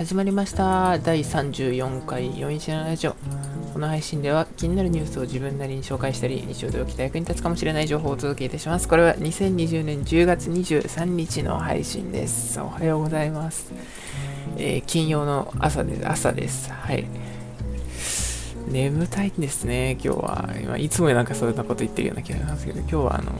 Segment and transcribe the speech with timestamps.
[0.00, 0.98] 始まりました。
[0.98, 3.14] 第34回417ラジオ。
[3.74, 8.88] この配信では気になるニュースを自分なりに紹介したり日常で起きた役に立つかもしれない情報をお届けいたします。
[8.88, 12.58] これは2020年10月23日の配信です。
[12.62, 13.74] おはようございます、
[14.56, 16.72] えー金曜の朝です朝です。
[16.72, 17.04] はい。
[18.70, 19.98] 眠たいんですね。
[20.02, 20.48] 今日は。
[20.62, 23.32] 今いつもなんかそういうようなこと言ってるような気がしますけど今日はあの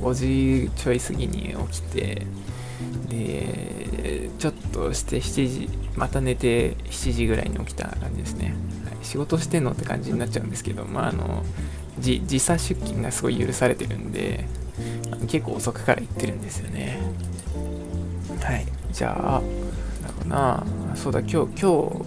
[0.00, 2.26] 5時ちょい過ぎに起きて
[3.08, 11.42] でちょっとして7時また寝て7時ぐらいに起きた感じですね、はい、仕事してんのって感じになっちゃうんですけどまああの
[11.98, 14.46] 時差出勤がすごい許されてるんで
[15.26, 17.00] 結構遅くから行ってるんですよね。
[18.40, 18.66] はい。
[18.92, 19.42] じゃあなん
[20.02, 20.96] だろうな。
[20.96, 22.04] そうだ今日今日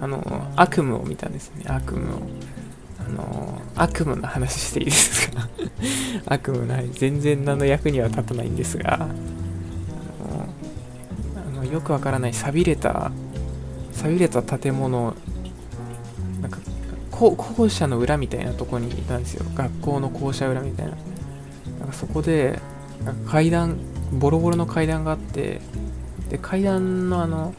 [0.00, 1.64] あの悪夢を見たんですね。
[1.66, 2.18] 悪夢を。
[3.00, 5.48] あの悪夢の話していいですか？
[6.26, 6.88] 悪夢ない。
[6.92, 9.08] 全然何の役には立たないんですが。
[11.74, 13.10] よくわからない錆びれた
[13.92, 15.12] 錆びれた建物
[16.40, 16.60] なんか
[17.10, 19.44] 校校舎の裏みたいなとこにいたんですよ。
[19.56, 20.92] 学校の校舎裏みたいな。
[21.80, 22.60] なんかそこで
[23.04, 23.76] なんか階段
[24.12, 25.60] ボロボロの階段があって
[26.30, 27.52] で階段のあの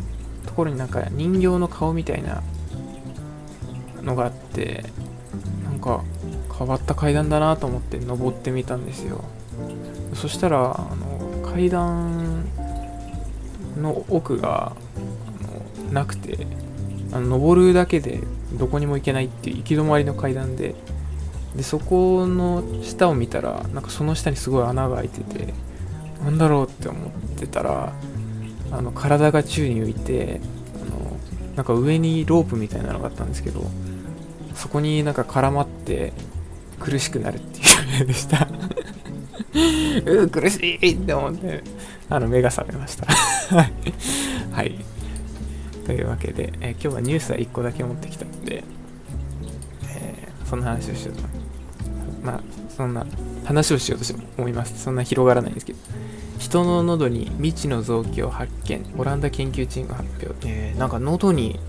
[0.45, 2.41] ところになんか人形の顔みたいな
[4.01, 4.85] のがあって
[5.65, 6.05] なんか
[6.57, 9.25] 変わった階段だなと思って登ってみたんですよ。
[10.13, 12.24] そしたらあの階段
[13.77, 16.47] の奥があのなくて
[17.11, 18.21] あの登るだけで
[18.53, 20.75] どこにも行けないっていう行き止まりの階段で
[21.55, 25.53] でそこの下を見たらなんかその下にすごい穴が開いてて
[26.23, 27.93] なんだろうって思ってたら
[28.71, 30.41] あの体が宙に浮いて
[30.81, 31.17] あの
[31.55, 33.63] なんか上にロープみたいなのがあったんですけど
[34.53, 36.13] そこになんか絡まって
[36.79, 38.47] 苦しくなるっていう夢でした。
[39.55, 41.63] うー苦しいって思って。
[42.09, 43.07] あの目が覚めました。
[43.55, 44.75] はい。
[45.85, 48.63] というわけで、えー今日はニュースは1個だけ持ってきたので、
[49.89, 51.23] えーそんな話をしようと。
[52.23, 52.41] まあ
[52.75, 53.05] そんな
[53.45, 54.81] 話をしようとして思います。
[54.83, 55.79] そんな広がらないんですけど。
[56.37, 58.85] 人の喉に未知の臓器を発見。
[58.97, 61.59] オランダ研究チーム発表、えーなんか喉に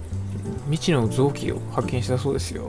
[0.71, 2.65] 未知の臓器を発見したそうですよ。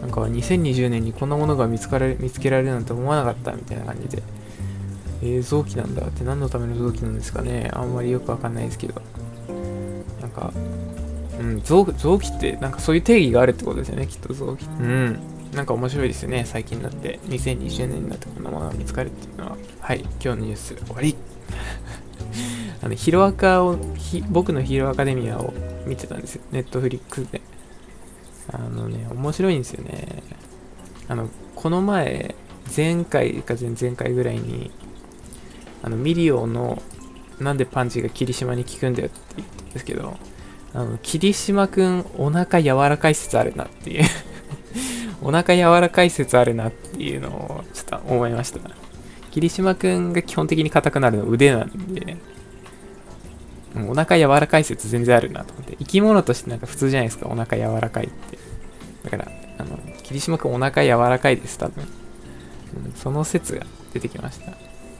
[0.00, 4.22] なんか2020年にこんなものが見つかれ見つけられるなんて思わなかったみたいな感じで。
[5.22, 7.70] えー、臓器なんだって何のための臓器なんですかね。
[7.72, 9.00] あんまりよくわかんないですけど。
[10.20, 10.52] なんか
[11.38, 14.06] うん臓臓器ってなんかそういう定義があるってことですよね。
[14.06, 14.64] きっと臓器。
[14.64, 15.18] うん。
[15.54, 16.44] なんか面白いですよね。
[16.46, 17.18] 最近になって。
[17.28, 19.56] 2020年になってこんなものが見つかるっていうのは。
[19.80, 20.00] はい。
[20.00, 21.16] 今日のニュース終わり。
[22.82, 23.78] あのヒロアカを
[24.30, 25.54] 僕のヒーローアカデミアを
[25.86, 26.42] 見てたんですよ。
[26.52, 27.40] ネットフリックスで。
[28.52, 30.22] あのね面白いんですよね。
[31.08, 32.34] あのこの前
[32.74, 34.70] 前回か前々回ぐらいに
[35.84, 36.82] あのミリオの
[37.38, 40.16] なんでパンチが霧島に効くんだよって言ったんですけど
[40.72, 44.04] あの霧島くんお腹柔らかい説あるなっていう。
[45.22, 48.58] お腹柔らかい説あるなっていうのをちょっと思いました。
[49.30, 52.16] 霧島くんが基本的に硬くなるの腕なんで。
[53.76, 55.76] うんお腹柔らかい説全然あるなと思って。
[55.78, 58.38] 生き物としてなんか普通じゃないですかお腹柔らかいって。
[59.04, 61.84] だからあの霧島くんお腹柔らかいです多分、
[62.94, 64.52] その説が出てきました。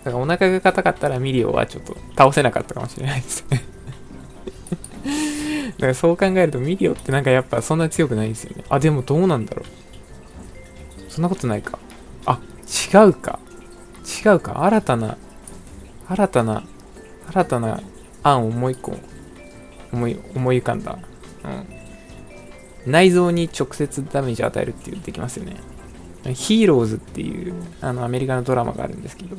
[0.05, 3.65] だからお腹が硬かったらミリオはちょっと倒せなかったかもしれないですね。
[5.77, 8.65] だからそう考えるとミリオってなんかやっぱそんな強くないんですよね。
[8.69, 11.11] あでもどうなんだろう。
[11.11, 11.79] そんなことないか。
[12.27, 12.39] あ
[12.95, 13.39] 違うか。
[14.25, 14.63] 違うか。
[14.65, 15.17] 新たな
[16.09, 16.63] 新たな
[17.33, 17.81] 新たな
[18.23, 18.97] 案をもう一個
[19.93, 20.99] 思い思い浮かんだ、
[21.45, 25.57] うん、内臓に直接ダメージを与えるっていうできますよね。
[26.35, 29.37] ヒーローズっていうあのアメリカのドラマがあるんですけど。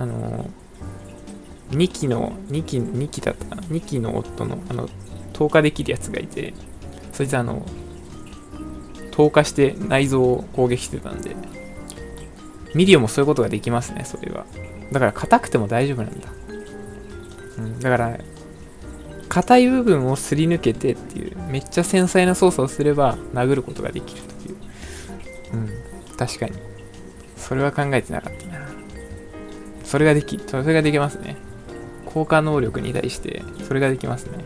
[0.00, 0.48] あの
[1.70, 4.88] 2期の2期2期だったかな2期の夫のあの
[5.34, 6.54] 投下できるやつがいて
[7.12, 7.64] そいつあの
[9.10, 11.36] 投下して内臓を攻撃してたんで
[12.74, 14.46] ミリオもそういうことができますねそれは。
[14.90, 16.28] だから硬くても大丈夫なんだ、
[17.58, 18.18] うん、だから
[19.28, 24.56] 硬い部分をすり抜けてっていうめっちゃ繊細な操作をすれば殴ることができるという。
[25.54, 26.52] うん確かに。
[27.36, 28.49] それは考えてなかった。
[29.90, 31.36] それができそれができますね。
[32.06, 34.38] 効果能力に対してそれができますね。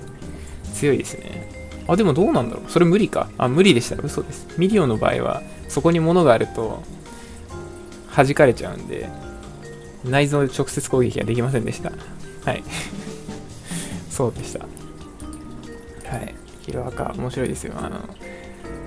[0.72, 1.50] 強いですね。
[1.86, 2.70] あでもどうなんだろう。
[2.70, 3.28] それ無理か。
[3.36, 3.96] あ無理でした。
[4.02, 4.48] 嘘です。
[4.56, 6.82] ミリオの場合はそこに物があると
[8.16, 9.10] 弾かれちゃうんで
[10.02, 11.92] 内臓で直接攻撃ができませんでした。
[12.46, 12.64] はい。
[14.08, 14.60] そうでした。
[14.60, 16.34] はい。
[16.62, 17.74] ヒロアカ面白いですよ。
[17.76, 18.00] あの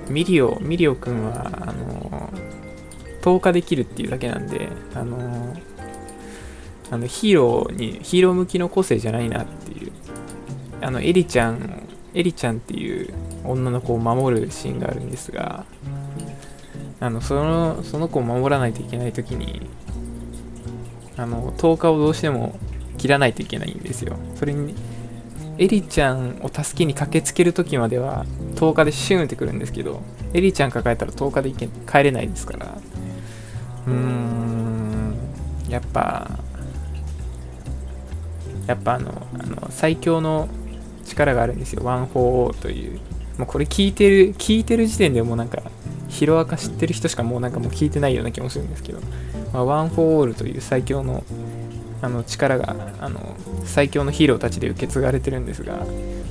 [0.09, 2.33] ミリオミリオくんはあの
[3.21, 5.55] 投下できるっていうだけなんであの
[6.89, 9.91] あのヒーローにヒーロー向きの個性じゃないなっていう。
[10.81, 13.13] あのエリちゃんエリちゃんっていう
[13.43, 15.65] 女の子を守るシーンがあるんですが
[16.99, 19.69] あのそのその子を守らないといけない時に
[21.15, 22.57] あの10日をどうしても
[22.97, 24.17] 切らないといけないんですよ。
[24.35, 24.75] それに
[25.59, 28.25] エリちゃんを助けに駆けつける時までは
[28.55, 30.01] 10日でシューンってくるんですけど
[30.33, 32.77] エリちゃん抱えたら10日でけ帰れないですから。
[33.87, 35.15] うーん
[35.69, 36.29] やっぱ
[38.67, 40.47] やっぱあのあの最強の
[41.05, 41.83] 力があるんですよ。
[41.83, 42.99] ワン・フォー・オールという。
[43.37, 45.61] もうこれ聞いてる聞いてる時点でもうなんか
[46.09, 48.99] ヒロアカ知ってる人しかもうなんかもう聞いてないような気もするんですけど、
[49.53, 51.23] まあ、ワン・フォー・オールという最強の
[52.01, 53.35] あの力があの
[53.65, 55.85] 最強のヒーローたちで受け継がれてるんですが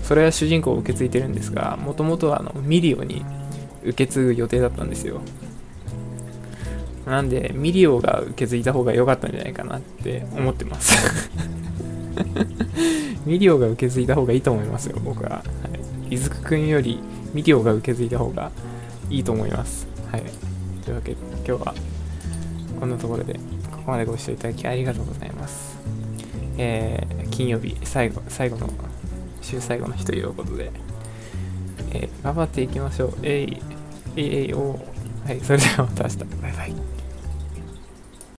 [0.05, 3.25] それは主人公を受け継いでるんですがもともとはあのミリオに
[3.83, 5.21] 受け継ぐ予定だったんですよ。
[7.05, 11.31] なんでミリオが受け継いだ方が良かったんじゃないかなって思ってます。
[13.27, 15.45] ミリオが受け継いだ方がいいと思いますよ僕は、は
[16.11, 17.01] い、伊豆くんより
[17.35, 18.51] ミリオが受け継いだ方が
[19.11, 19.87] いいと思います。
[20.11, 20.23] はい。
[20.85, 21.17] というわけで
[21.47, 21.75] 今日は
[22.81, 23.35] こんなところで
[23.71, 25.77] ここまでご視聴いただきありがとうございます。
[26.59, 28.71] えー、金曜日最後最後の
[29.43, 30.71] 週最後の日ということで、
[31.93, 33.15] えー、頑張っていきましょう。
[33.23, 33.63] えい
[34.17, 34.79] えいえいお
[35.25, 36.17] はいそれではまた明日。
[36.41, 36.96] バイバイ。